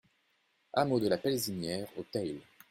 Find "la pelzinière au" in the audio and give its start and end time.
1.07-2.01